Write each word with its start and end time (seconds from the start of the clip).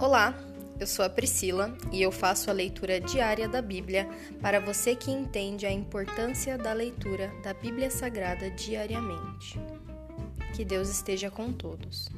Olá, 0.00 0.34
eu 0.80 0.86
sou 0.86 1.04
a 1.04 1.10
Priscila 1.10 1.76
e 1.92 2.00
eu 2.00 2.10
faço 2.10 2.48
a 2.48 2.54
leitura 2.54 2.98
diária 2.98 3.46
da 3.46 3.60
Bíblia 3.60 4.08
para 4.40 4.58
você 4.58 4.96
que 4.96 5.10
entende 5.10 5.66
a 5.66 5.70
importância 5.70 6.56
da 6.56 6.72
leitura 6.72 7.28
da 7.42 7.52
Bíblia 7.52 7.90
Sagrada 7.90 8.50
diariamente. 8.50 9.58
Que 10.56 10.64
Deus 10.64 10.88
esteja 10.88 11.30
com 11.30 11.52
todos. 11.52 12.08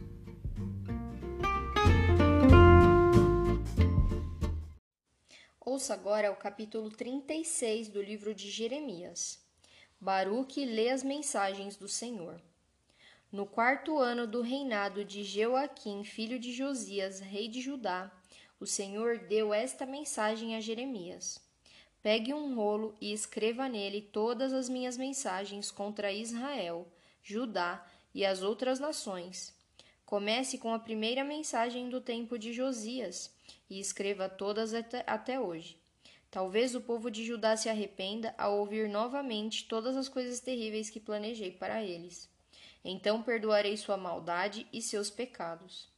Ouça 5.61 5.93
agora 5.93 6.31
o 6.31 6.37
capítulo 6.37 6.89
36 6.89 7.89
do 7.89 8.01
livro 8.01 8.33
de 8.33 8.49
Jeremias. 8.49 9.41
Baruque 10.01 10.65
lê 10.65 10.91
as 10.91 11.03
mensagens 11.03 11.75
do 11.75 11.89
Senhor. 11.89 12.41
No 13.33 13.47
quarto 13.47 13.97
ano 13.97 14.27
do 14.27 14.43
reinado 14.43 15.07
de 15.07 15.25
Jeoaquim, 15.25 16.05
filho 16.05 16.39
de 16.39 16.53
Josias, 16.53 17.19
rei 17.19 17.49
de 17.49 17.63
Judá, 17.63 18.13
o 18.61 18.67
Senhor 18.67 19.21
deu 19.21 19.55
esta 19.55 19.87
mensagem 19.87 20.55
a 20.55 20.61
Jeremias: 20.61 21.41
Pegue 22.03 22.35
um 22.35 22.55
rolo 22.55 22.95
e 23.01 23.11
escreva 23.11 23.71
nele 23.71 24.03
todas 24.03 24.53
as 24.53 24.69
minhas 24.69 24.99
mensagens 24.99 25.71
contra 25.71 26.13
Israel, 26.13 26.87
Judá 27.23 27.83
e 28.15 28.23
as 28.23 28.43
outras 28.43 28.79
nações. 28.79 29.55
Comece 30.05 30.59
com 30.59 30.75
a 30.75 30.79
primeira 30.79 31.25
mensagem 31.25 31.89
do 31.89 32.03
tempo 32.03 32.39
de 32.39 32.53
Josias 32.53 33.35
e 33.71 33.81
escreva 33.81 34.29
todas 34.29 34.75
até, 34.75 35.05
até 35.07 35.41
hoje. 35.41 35.79
Talvez 36.31 36.75
o 36.75 36.83
povo 36.83 37.11
de 37.11 37.25
Judá 37.25 37.57
se 37.57 37.71
arrependa 37.71 38.35
ao 38.37 38.59
ouvir 38.59 38.91
novamente 38.91 39.67
todas 39.67 39.97
as 39.97 40.07
coisas 40.07 40.39
terríveis 40.39 40.91
que 40.91 41.01
planejei 41.01 41.51
para 41.51 41.83
eles. 41.83 42.31
Então 42.85 43.23
perdoarei 43.23 43.77
sua 43.77 43.97
maldade 43.97 44.67
e 44.73 44.83
seus 44.83 45.11
pecados. 45.11 45.91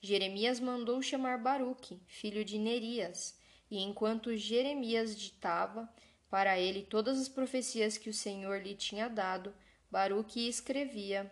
Jeremias 0.00 0.58
mandou 0.58 1.00
chamar 1.02 1.38
Baruque, 1.38 2.00
filho 2.06 2.44
de 2.44 2.58
Nerias, 2.58 3.38
e 3.70 3.78
enquanto 3.78 4.36
Jeremias 4.36 5.16
ditava 5.16 5.88
para 6.28 6.58
ele 6.58 6.82
todas 6.82 7.20
as 7.20 7.28
profecias 7.28 7.98
que 7.98 8.10
o 8.10 8.14
Senhor 8.14 8.60
lhe 8.62 8.74
tinha 8.74 9.08
dado, 9.08 9.54
Baruque 9.90 10.48
escrevia 10.48 11.30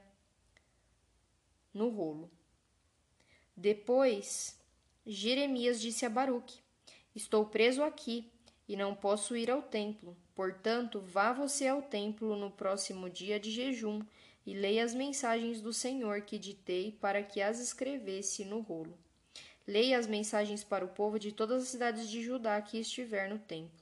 no 1.72 1.89
rolo. 1.89 2.30
Depois, 3.56 4.58
Jeremias 5.06 5.80
disse 5.80 6.05
a 6.05 6.11
Baruque: 6.11 6.61
Estou 7.14 7.46
preso 7.46 7.83
aqui 7.83 8.30
e 8.69 8.77
não 8.77 8.94
posso 8.94 9.36
ir 9.36 9.50
ao 9.50 9.62
templo. 9.62 10.17
Portanto, 10.34 11.00
vá 11.00 11.33
você 11.33 11.67
ao 11.67 11.83
templo 11.83 12.36
no 12.36 12.50
próximo 12.50 13.11
dia 13.11 13.41
de 13.41 13.50
jejum 13.50 14.00
e 14.50 14.52
leia 14.52 14.82
as 14.82 14.92
mensagens 14.92 15.60
do 15.60 15.72
Senhor 15.72 16.22
que 16.22 16.36
ditei 16.36 16.90
para 17.00 17.22
que 17.22 17.40
as 17.40 17.60
escrevesse 17.60 18.44
no 18.44 18.58
rolo. 18.58 18.98
Leia 19.64 19.96
as 19.96 20.08
mensagens 20.08 20.64
para 20.64 20.84
o 20.84 20.88
povo 20.88 21.20
de 21.20 21.30
todas 21.30 21.62
as 21.62 21.68
cidades 21.68 22.10
de 22.10 22.20
Judá 22.20 22.60
que 22.60 22.76
estiver 22.80 23.30
no 23.30 23.38
templo. 23.38 23.78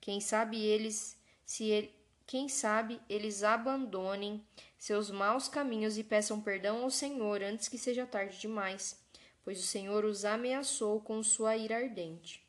Quem 0.00 0.18
sabe 0.18 0.64
eles 0.64 1.20
se 1.44 1.64
ele, 1.64 1.92
quem 2.26 2.48
sabe 2.48 2.98
eles 3.06 3.42
abandonem 3.42 4.42
seus 4.78 5.10
maus 5.10 5.46
caminhos 5.46 5.98
e 5.98 6.02
peçam 6.02 6.40
perdão 6.40 6.84
ao 6.84 6.90
Senhor 6.90 7.42
antes 7.42 7.68
que 7.68 7.76
seja 7.76 8.06
tarde 8.06 8.40
demais, 8.40 8.98
pois 9.44 9.60
o 9.60 9.66
Senhor 9.66 10.06
os 10.06 10.24
ameaçou 10.24 11.02
com 11.02 11.22
sua 11.22 11.54
ira 11.54 11.76
ardente. 11.76 12.42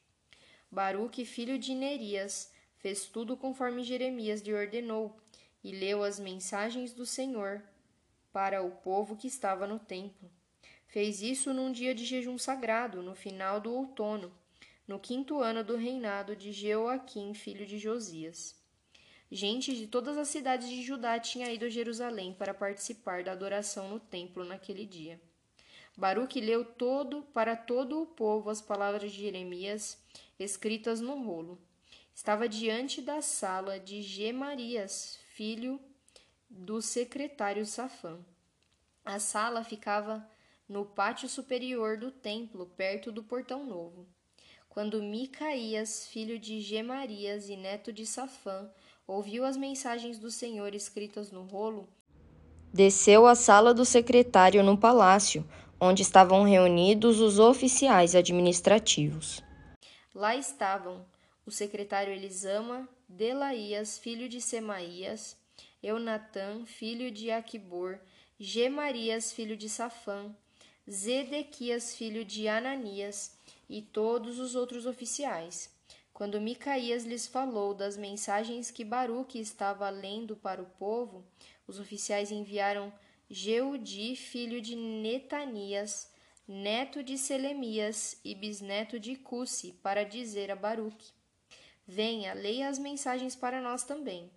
Baruque, 0.71 1.25
filho 1.25 1.59
de 1.59 1.75
Nerias, 1.75 2.53
fez 2.77 3.07
tudo 3.07 3.35
conforme 3.35 3.83
Jeremias 3.83 4.39
lhe 4.39 4.53
ordenou, 4.53 5.19
e 5.63 5.71
leu 5.71 6.03
as 6.03 6.19
mensagens 6.19 6.93
do 6.93 7.05
Senhor 7.05 7.61
para 8.31 8.61
o 8.61 8.71
povo 8.71 9.15
que 9.15 9.27
estava 9.27 9.67
no 9.67 9.79
templo. 9.79 10.29
Fez 10.88 11.21
isso 11.21 11.53
num 11.53 11.71
dia 11.71 11.93
de 11.93 12.05
jejum 12.05 12.38
sagrado, 12.38 13.02
no 13.03 13.15
final 13.15 13.59
do 13.59 13.73
outono, 13.73 14.31
no 14.87 14.99
quinto 14.99 15.39
ano 15.39 15.63
do 15.63 15.75
reinado 15.75 16.35
de 16.35 16.52
Jeoaquim, 16.52 17.33
filho 17.33 17.65
de 17.65 17.77
Josias. 17.77 18.55
Gente 19.31 19.75
de 19.75 19.86
todas 19.86 20.17
as 20.17 20.27
cidades 20.27 20.67
de 20.67 20.81
Judá 20.81 21.19
tinha 21.19 21.52
ido 21.53 21.65
a 21.65 21.69
Jerusalém 21.69 22.33
para 22.33 22.53
participar 22.53 23.23
da 23.23 23.31
adoração 23.31 23.87
no 23.87 23.99
templo 23.99 24.43
naquele 24.43 24.87
dia. 24.87 25.21
Baruque 25.95 26.42
leu 26.42 26.65
todo 26.65 27.21
para 27.33 27.55
todo 27.55 28.02
o 28.02 28.08
povo 28.08 28.49
as 28.49 28.61
palavras 28.61 29.11
de 29.11 29.21
Jeremias 29.21 30.02
escritas 30.39 30.99
no 31.02 31.21
rolo. 31.21 31.59
Estava 32.15 32.49
diante 32.49 33.02
da 33.02 33.21
sala 33.21 33.80
de 33.80 34.02
Gemarias, 34.02 35.19
filho 35.39 35.80
do 36.50 36.82
secretário 36.82 37.66
Safã. 37.66 38.17
A 39.05 39.20
sala 39.20 39.64
ficava 39.64 40.27
no 40.67 40.83
pátio 40.83 41.30
superior 41.30 41.95
do 41.95 42.11
templo, 42.11 42.66
perto 42.76 43.10
do 43.10 43.23
portão 43.23 43.66
novo. 43.66 44.05
Quando 44.67 45.02
Micaías, 45.02 46.05
filho 46.08 46.38
de 46.38 46.60
Gemarias 46.60 47.48
e 47.48 47.55
neto 47.55 47.94
de 47.94 48.05
Safã, 48.05 48.70
ouviu 49.08 49.45
as 49.45 49.55
mensagens 49.55 50.20
do 50.20 50.30
Senhor 50.30 50.76
escritas 50.76 51.32
no 51.32 51.44
rolo, 51.44 51.88
desceu 52.73 53.26
à 53.26 53.33
sala 53.33 53.73
do 53.73 53.86
secretário 53.86 54.61
no 54.61 54.78
palácio, 54.78 55.49
onde 55.80 56.02
estavam 56.02 56.44
reunidos 56.44 57.22
os 57.22 57.39
oficiais 57.39 58.14
administrativos. 58.14 59.42
Lá 60.14 60.36
estavam 60.36 61.05
o 61.45 61.49
secretário 61.49 62.11
Elisama, 62.11 62.89
Delaías, 63.09 63.97
filho 63.97 64.30
de 64.30 64.39
Semaías, 64.39 65.36
Eunatã, 65.81 66.64
filho 66.67 67.09
de 67.09 67.31
Aquibor, 67.31 67.99
Gemarias, 68.39 69.33
filho 69.33 69.58
de 69.58 69.67
Safã, 69.67 70.31
Zedequias, 70.87 71.95
filho 71.95 72.23
de 72.23 72.48
Ananias, 72.48 73.36
e 73.67 73.81
todos 73.81 74.37
os 74.37 74.53
outros 74.53 74.86
oficiais. 74.86 75.73
Quando 76.14 76.39
Micaías 76.39 77.03
lhes 77.03 77.25
falou 77.25 77.73
das 77.73 77.98
mensagens 77.98 78.69
que 78.69 78.86
Baruque 78.86 79.39
estava 79.39 79.89
lendo 79.89 80.36
para 80.36 80.61
o 80.61 80.69
povo, 80.77 81.25
os 81.67 81.80
oficiais 81.80 82.31
enviaram 82.31 82.93
Jeudi, 83.27 84.15
filho 84.15 84.61
de 84.61 84.75
Netanias, 84.75 86.11
neto 86.48 87.02
de 87.02 87.17
Selemias 87.17 88.19
e 88.23 88.36
bisneto 88.36 88.99
de 88.99 89.15
Cusi, 89.15 89.73
para 89.81 90.03
dizer 90.03 90.52
a 90.52 90.55
Baruque: 90.55 91.11
Venha, 91.92 92.36
leia 92.36 92.70
as 92.70 92.77
mensagens 92.77 93.36
para 93.36 93.60
nós 93.60 93.83
também. 93.83 94.30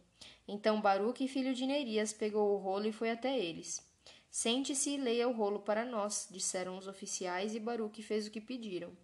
Então 0.48 0.80
Baruque, 0.80 1.28
filho 1.28 1.52
de 1.52 1.66
Nerias, 1.66 2.10
pegou 2.10 2.54
o 2.54 2.56
rolo 2.56 2.86
e 2.86 2.92
foi 2.92 3.10
até 3.10 3.38
eles. 3.38 3.86
Sente-se 4.30 4.92
e 4.92 4.96
leia 4.96 5.28
o 5.28 5.32
rolo 5.32 5.58
para 5.58 5.84
nós, 5.84 6.26
disseram 6.30 6.78
os 6.78 6.86
oficiais, 6.86 7.54
e 7.54 7.60
Baruque 7.60 8.02
fez 8.02 8.26
o 8.26 8.30
que 8.30 8.40
pediram. 8.40 8.96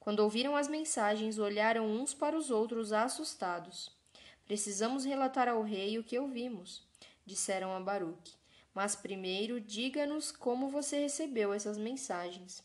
Quando 0.00 0.18
ouviram 0.18 0.56
as 0.56 0.66
mensagens, 0.66 1.38
olharam 1.38 1.86
uns 1.86 2.12
para 2.12 2.36
os 2.36 2.50
outros 2.50 2.92
assustados. 2.92 3.96
Precisamos 4.44 5.04
relatar 5.04 5.46
ao 5.46 5.62
rei 5.62 5.96
o 5.96 6.02
que 6.02 6.18
ouvimos, 6.18 6.82
disseram 7.24 7.72
a 7.72 7.78
Baruque. 7.78 8.34
Mas 8.74 8.96
primeiro 8.96 9.60
diga-nos 9.60 10.32
como 10.32 10.68
você 10.68 10.98
recebeu 10.98 11.52
essas 11.52 11.78
mensagens. 11.78 12.64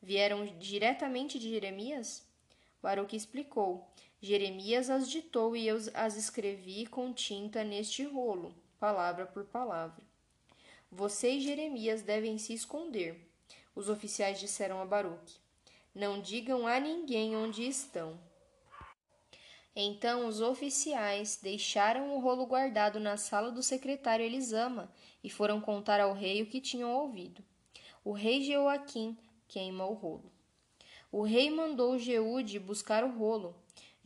Vieram 0.00 0.46
diretamente 0.58 1.38
de 1.38 1.50
Jeremias? 1.50 2.26
Baruque 2.82 3.14
explicou. 3.14 3.90
Jeremias 4.24 4.88
as 4.88 5.10
ditou 5.10 5.54
e 5.54 5.68
eu 5.68 5.76
as 5.92 6.16
escrevi 6.16 6.86
com 6.86 7.12
tinta 7.12 7.62
neste 7.62 8.04
rolo, 8.04 8.54
palavra 8.80 9.26
por 9.26 9.44
palavra. 9.44 10.02
Você 10.90 11.32
e 11.32 11.40
Jeremias 11.42 12.00
devem 12.00 12.38
se 12.38 12.54
esconder, 12.54 13.20
os 13.76 13.90
oficiais 13.90 14.40
disseram 14.40 14.80
a 14.80 14.86
Baruque. 14.86 15.36
Não 15.94 16.22
digam 16.22 16.66
a 16.66 16.80
ninguém 16.80 17.36
onde 17.36 17.68
estão. 17.68 18.18
Então 19.76 20.26
os 20.26 20.40
oficiais 20.40 21.38
deixaram 21.42 22.16
o 22.16 22.18
rolo 22.18 22.46
guardado 22.46 22.98
na 22.98 23.18
sala 23.18 23.50
do 23.50 23.62
secretário 23.62 24.24
Elisama 24.24 24.90
e 25.22 25.28
foram 25.28 25.60
contar 25.60 26.00
ao 26.00 26.14
rei 26.14 26.40
o 26.40 26.46
que 26.46 26.62
tinham 26.62 26.90
ouvido. 26.90 27.44
O 28.02 28.12
rei 28.12 28.42
Jeoaquim 28.42 29.18
queima 29.46 29.84
o 29.84 29.92
rolo. 29.92 30.32
O 31.12 31.22
rei 31.24 31.50
mandou 31.50 31.98
Jeude 31.98 32.58
buscar 32.58 33.04
o 33.04 33.18
rolo, 33.18 33.54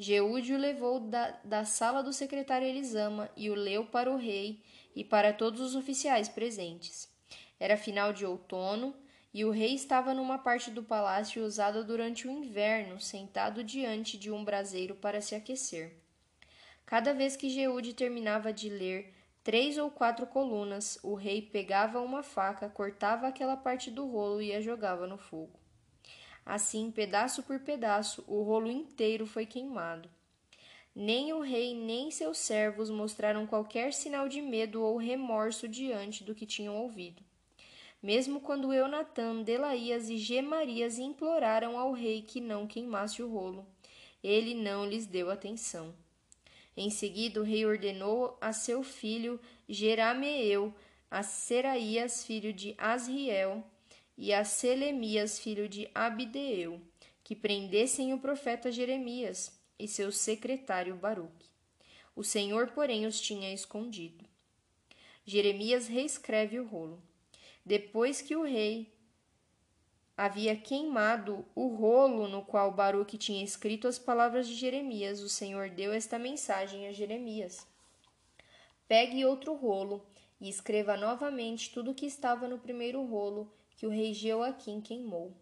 Jeúde 0.00 0.54
o 0.54 0.58
levou 0.58 1.00
da, 1.00 1.40
da 1.42 1.64
sala 1.64 2.04
do 2.04 2.12
secretário 2.12 2.68
Elisama 2.68 3.28
e 3.36 3.50
o 3.50 3.54
leu 3.54 3.84
para 3.84 4.08
o 4.08 4.16
rei 4.16 4.62
e 4.94 5.02
para 5.02 5.32
todos 5.32 5.60
os 5.60 5.74
oficiais 5.74 6.28
presentes. 6.28 7.08
Era 7.58 7.76
final 7.76 8.12
de 8.12 8.24
outono 8.24 8.94
e 9.34 9.44
o 9.44 9.50
rei 9.50 9.74
estava 9.74 10.14
numa 10.14 10.38
parte 10.38 10.70
do 10.70 10.84
palácio 10.84 11.44
usada 11.44 11.82
durante 11.82 12.28
o 12.28 12.30
inverno, 12.30 13.00
sentado 13.00 13.64
diante 13.64 14.16
de 14.16 14.30
um 14.30 14.44
braseiro 14.44 14.94
para 14.94 15.20
se 15.20 15.34
aquecer. 15.34 15.96
Cada 16.86 17.12
vez 17.12 17.36
que 17.36 17.50
Jeúde 17.50 17.92
terminava 17.92 18.52
de 18.52 18.68
ler 18.68 19.12
três 19.42 19.78
ou 19.78 19.90
quatro 19.90 20.28
colunas, 20.28 20.96
o 21.02 21.14
rei 21.14 21.42
pegava 21.42 22.00
uma 22.00 22.22
faca, 22.22 22.68
cortava 22.68 23.26
aquela 23.26 23.56
parte 23.56 23.90
do 23.90 24.06
rolo 24.06 24.40
e 24.40 24.54
a 24.54 24.60
jogava 24.60 25.08
no 25.08 25.18
fogo. 25.18 25.58
Assim, 26.48 26.90
pedaço 26.90 27.42
por 27.42 27.60
pedaço, 27.60 28.24
o 28.26 28.42
rolo 28.42 28.70
inteiro 28.70 29.26
foi 29.26 29.44
queimado. 29.44 30.08
Nem 30.94 31.30
o 31.34 31.40
rei 31.42 31.74
nem 31.74 32.10
seus 32.10 32.38
servos 32.38 32.88
mostraram 32.88 33.46
qualquer 33.46 33.92
sinal 33.92 34.30
de 34.30 34.40
medo 34.40 34.82
ou 34.82 34.96
remorso 34.96 35.68
diante 35.68 36.24
do 36.24 36.34
que 36.34 36.46
tinham 36.46 36.74
ouvido. 36.74 37.22
mesmo 38.02 38.40
quando 38.40 38.72
Eunatã, 38.72 39.42
Delaías 39.42 40.08
e 40.08 40.16
Gemarias 40.16 40.98
imploraram 40.98 41.78
ao 41.78 41.92
rei 41.92 42.22
que 42.22 42.40
não 42.40 42.66
queimasse 42.66 43.22
o 43.22 43.28
rolo. 43.28 43.66
Ele 44.24 44.54
não 44.54 44.86
lhes 44.86 45.04
deu 45.06 45.30
atenção. 45.30 45.94
Em 46.74 46.88
seguida, 46.88 47.40
o 47.40 47.44
rei 47.44 47.66
ordenou 47.66 48.38
a 48.40 48.54
seu 48.54 48.82
filho 48.82 49.38
Jerameel, 49.68 50.74
a 51.10 51.22
Seraías, 51.22 52.24
filho 52.24 52.54
de 52.54 52.74
Asriel, 52.78 53.62
e 54.20 54.34
a 54.34 54.44
Selemias, 54.44 55.38
filho 55.38 55.68
de 55.68 55.88
Abdeel, 55.94 56.82
que 57.22 57.36
prendessem 57.36 58.12
o 58.12 58.18
profeta 58.18 58.72
Jeremias 58.72 59.56
e 59.78 59.86
seu 59.86 60.10
secretário 60.10 60.96
Baruque. 60.96 61.46
O 62.16 62.24
Senhor, 62.24 62.72
porém, 62.72 63.06
os 63.06 63.20
tinha 63.20 63.54
escondido. 63.54 64.24
Jeremias 65.24 65.86
reescreve 65.86 66.58
o 66.58 66.66
rolo. 66.66 67.00
Depois 67.64 68.20
que 68.20 68.34
o 68.34 68.42
rei 68.42 68.92
havia 70.16 70.56
queimado 70.56 71.46
o 71.54 71.68
rolo 71.68 72.26
no 72.26 72.44
qual 72.44 72.72
Baruque 72.72 73.16
tinha 73.16 73.44
escrito 73.44 73.86
as 73.86 74.00
palavras 74.00 74.48
de 74.48 74.56
Jeremias, 74.56 75.20
o 75.20 75.28
Senhor 75.28 75.70
deu 75.70 75.92
esta 75.92 76.18
mensagem 76.18 76.88
a 76.88 76.92
Jeremias: 76.92 77.64
Pegue 78.88 79.24
outro 79.24 79.54
rolo 79.54 80.04
e 80.40 80.48
escreva 80.48 80.96
novamente 80.96 81.70
tudo 81.70 81.92
o 81.92 81.94
que 81.94 82.06
estava 82.06 82.48
no 82.48 82.58
primeiro 82.58 83.04
rolo 83.04 83.56
que 83.78 83.86
o 83.86 83.90
rei 83.90 84.12
Jeoaquim 84.12 84.80
queimou. 84.80 85.32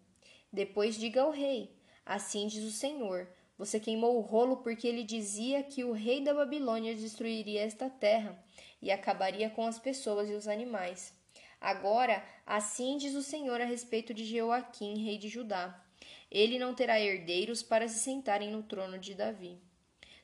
Depois 0.53 0.95
diga 0.95 1.23
ao 1.23 1.31
rei: 1.31 1.75
Assim 2.05 2.47
diz 2.47 2.63
o 2.63 2.71
Senhor: 2.71 3.27
Você 3.57 3.79
queimou 3.79 4.15
o 4.15 4.21
rolo 4.21 4.57
porque 4.57 4.87
ele 4.87 5.03
dizia 5.03 5.63
que 5.63 5.83
o 5.83 5.91
rei 5.91 6.23
da 6.23 6.35
Babilônia 6.35 6.95
destruiria 6.95 7.63
esta 7.63 7.89
terra 7.89 8.41
e 8.79 8.91
acabaria 8.91 9.49
com 9.49 9.65
as 9.65 9.79
pessoas 9.79 10.29
e 10.29 10.33
os 10.33 10.47
animais. 10.47 11.13
Agora, 11.59 12.23
assim 12.45 12.97
diz 12.97 13.15
o 13.15 13.23
Senhor 13.23 13.59
a 13.59 13.65
respeito 13.65 14.13
de 14.13 14.23
Jeoaquim, 14.23 15.03
rei 15.03 15.17
de 15.17 15.27
Judá: 15.27 15.83
Ele 16.29 16.59
não 16.59 16.75
terá 16.75 16.99
herdeiros 17.01 17.63
para 17.63 17.87
se 17.87 17.97
sentarem 17.97 18.51
no 18.51 18.61
trono 18.61 18.99
de 18.99 19.15
Davi. 19.15 19.59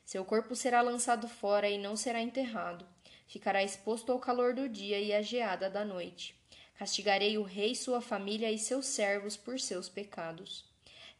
Seu 0.04 0.24
corpo 0.24 0.54
será 0.54 0.80
lançado 0.82 1.26
fora 1.26 1.68
e 1.68 1.78
não 1.78 1.96
será 1.96 2.20
enterrado. 2.20 2.86
Ficará 3.26 3.64
exposto 3.64 4.12
ao 4.12 4.20
calor 4.20 4.54
do 4.54 4.68
dia 4.68 5.00
e 5.00 5.12
à 5.12 5.20
geada 5.20 5.68
da 5.68 5.84
noite. 5.84 6.43
Castigarei 6.74 7.38
o 7.38 7.42
rei, 7.42 7.74
sua 7.74 8.00
família 8.00 8.50
e 8.50 8.58
seus 8.58 8.86
servos 8.86 9.36
por 9.36 9.60
seus 9.60 9.88
pecados. 9.88 10.64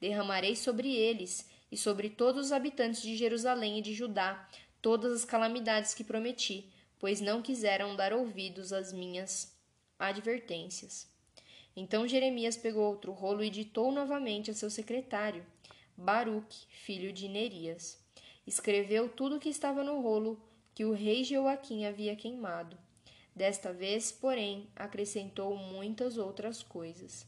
Derramarei 0.01 0.57
sobre 0.57 0.95
eles 0.95 1.49
e 1.71 1.77
sobre 1.77 2.11
todos 2.11 2.47
os 2.47 2.53
habitantes 2.53 3.03
de 3.03 3.17
Jerusalém 3.17 3.79
e 3.79 3.83
de 3.83 3.95
Judá 3.95 4.49
todas 4.85 5.13
as 5.13 5.25
calamidades 5.25 5.95
que 5.95 6.05
prometi, 6.05 6.69
pois 6.99 7.21
não 7.21 7.41
quiseram 7.41 7.97
dar 7.97 8.13
ouvidos 8.13 8.71
às 8.71 8.93
minhas 8.93 9.57
advertências. 9.99 11.09
Então 11.75 12.07
Jeremias 12.07 12.57
pegou 12.57 12.85
outro 12.85 13.13
rolo 13.13 13.43
e 13.43 13.49
ditou 13.49 13.91
novamente 13.91 14.51
a 14.51 14.55
seu 14.55 14.69
secretário, 14.69 15.45
Baruque, 15.97 16.67
filho 16.69 17.13
de 17.13 17.29
Nerias. 17.29 17.99
Escreveu 18.47 19.09
tudo 19.09 19.37
o 19.37 19.41
que 19.41 19.49
estava 19.49 19.83
no 19.83 20.03
rolo 20.03 20.39
que 20.75 20.85
o 20.85 20.93
rei 20.93 21.25
Joaquim 21.25 21.87
havia 21.87 22.15
queimado. 22.15 22.77
Desta 23.35 23.73
vez, 23.73 24.13
porém, 24.13 24.69
acrescentou 24.77 25.57
muitas 25.57 26.19
outras 26.19 26.63
coisas. 26.63 27.27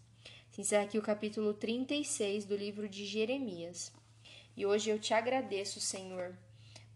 Se 0.52 0.60
encerra 0.60 0.84
aqui 0.84 0.98
o 0.98 1.02
capítulo 1.02 1.52
36 1.52 2.44
do 2.44 2.56
livro 2.56 2.88
de 2.88 3.04
Jeremias. 3.04 3.92
E 4.56 4.64
hoje 4.64 4.88
eu 4.88 5.00
te 5.00 5.12
agradeço, 5.12 5.80
Senhor, 5.80 6.34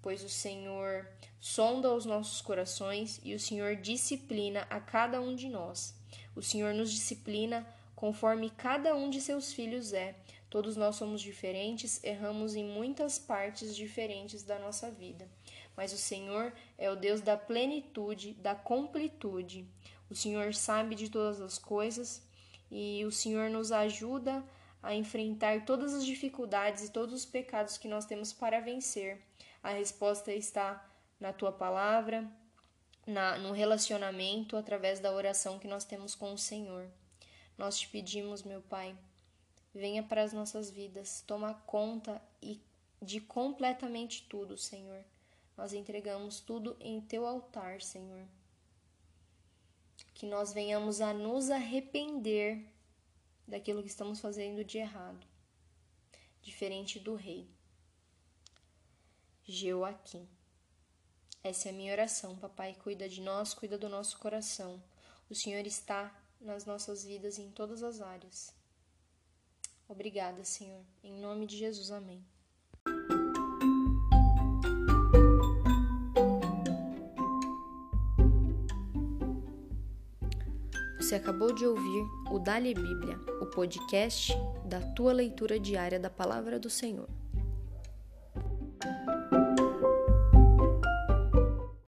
pois 0.01 0.23
o 0.23 0.29
Senhor 0.29 1.09
sonda 1.41 1.93
os 1.93 2.07
nossos 2.07 2.41
corações 2.41 3.21
e 3.25 3.35
o 3.35 3.41
Senhor 3.41 3.75
disciplina 3.77 4.67
a 4.71 4.79
cada 4.79 5.21
um 5.21 5.35
de 5.35 5.49
nós. 5.49 5.95
O 6.37 6.43
Senhor 6.43 6.73
nos 6.73 6.93
disciplina 6.93 7.67
conforme 7.97 8.49
cada 8.49 8.95
um 8.95 9.11
de 9.11 9.21
seus 9.21 9.53
filhos 9.53 9.93
é. 9.93 10.15
Todos 10.51 10.77
nós 10.77 10.97
somos 10.97 11.23
diferentes, 11.23 12.03
erramos 12.03 12.57
em 12.57 12.65
muitas 12.65 13.21
partes 13.21 13.75
diferentes 13.75 14.43
da 14.43 14.59
nossa 14.59 14.91
vida. 14.91 15.29
Mas 15.77 15.93
o 15.93 15.97
Senhor 15.97 16.53
é 16.77 16.91
o 16.91 16.97
Deus 16.97 17.21
da 17.21 17.37
plenitude, 17.37 18.35
da 18.35 18.55
completude. 18.55 19.65
O 20.11 20.15
Senhor 20.15 20.53
sabe 20.53 20.97
de 20.97 21.09
todas 21.09 21.41
as 21.41 21.57
coisas 21.57 22.29
e 22.69 23.05
o 23.07 23.13
Senhor 23.13 23.49
nos 23.49 23.71
ajuda 23.71 24.45
a 24.83 24.93
enfrentar 24.93 25.65
todas 25.65 25.95
as 25.95 26.05
dificuldades 26.05 26.85
e 26.85 26.93
todos 26.93 27.15
os 27.15 27.25
pecados 27.25 27.79
que 27.79 27.87
nós 27.87 28.05
temos 28.05 28.33
para 28.33 28.61
vencer. 28.61 29.23
A 29.63 29.71
resposta 29.71 30.33
está 30.33 30.85
na 31.21 31.33
tua 31.33 31.53
palavra, 31.53 32.29
na, 33.07 33.39
no 33.39 33.53
relacionamento 33.53 34.57
através 34.57 34.99
da 34.99 35.13
oração 35.13 35.61
que 35.61 35.69
nós 35.69 35.85
temos 35.85 36.15
com 36.15 36.33
o 36.33 36.39
Senhor. 36.39 36.89
Nós 37.57 37.79
te 37.79 37.89
pedimos, 37.89 38.43
meu 38.43 38.63
Pai, 38.63 38.97
venha 39.75 40.03
para 40.03 40.23
as 40.23 40.33
nossas 40.33 40.71
vidas, 40.71 41.23
toma 41.27 41.55
conta 41.67 42.21
e 42.43 42.61
de 43.01 43.21
completamente 43.21 44.27
tudo, 44.29 44.57
Senhor. 44.57 45.05
Nós 45.57 45.73
entregamos 45.73 46.41
tudo 46.41 46.77
em 46.81 47.01
teu 47.01 47.27
altar, 47.27 47.81
Senhor. 47.81 48.27
Que 50.15 50.27
nós 50.27 50.53
venhamos 50.53 51.01
a 51.01 51.13
nos 51.13 51.51
arrepender 51.51 52.67
daquilo 53.47 53.83
que 53.83 53.89
estamos 53.89 54.21
fazendo 54.21 54.65
de 54.65 54.79
errado, 54.79 55.27
diferente 56.43 56.99
do 56.99 57.15
rei. 57.15 57.49
Joaquim. 59.45 60.29
Essa 61.43 61.69
é 61.69 61.73
a 61.73 61.75
minha 61.75 61.93
oração, 61.93 62.37
papai. 62.37 62.75
Cuida 62.75 63.09
de 63.09 63.21
nós, 63.21 63.55
cuida 63.55 63.79
do 63.79 63.89
nosso 63.89 64.19
coração. 64.19 64.83
O 65.29 65.35
Senhor 65.35 65.67
está 65.67 66.15
nas 66.41 66.65
nossas 66.65 67.05
vidas 67.05 67.39
em 67.39 67.51
todas 67.51 67.83
as 67.83 68.01
áreas. 68.01 68.60
Obrigada, 69.91 70.45
Senhor. 70.45 70.85
Em 71.03 71.21
nome 71.21 71.47
de 71.47 71.57
Jesus, 71.57 71.91
amém. 71.91 72.25
Você 80.97 81.17
acabou 81.17 81.53
de 81.53 81.67
ouvir 81.67 82.05
o 82.31 82.39
Dali 82.39 82.73
Bíblia, 82.73 83.19
o 83.43 83.47
podcast 83.47 84.33
da 84.65 84.81
tua 84.95 85.13
leitura 85.13 85.59
diária 85.59 85.99
da 85.99 86.09
palavra 86.09 86.57
do 86.57 86.71
Senhor. 86.71 87.09